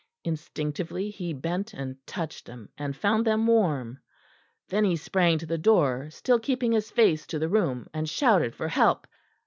[0.23, 3.99] Instinctively he bent and touched them, and found them warm;
[4.67, 8.55] then he sprang to the door, still keeping his face to the room, and shouted
[8.55, 9.05] for help.